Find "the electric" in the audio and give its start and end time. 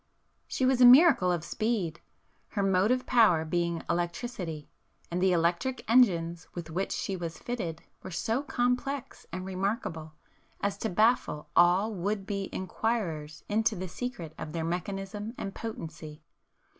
5.21-5.85